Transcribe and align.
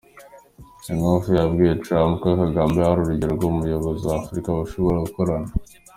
Inhofe 0.91 1.29
yabwiye 1.39 1.73
Trump 1.83 2.13
ko 2.21 2.29
Kagame 2.41 2.79
ari 2.91 2.99
urugero 3.03 3.31
rw’umuyobozi 3.37 4.01
wa 4.05 4.15
Afurika 4.21 4.57
bashobora 4.59 4.97
gukorana. 5.05 5.49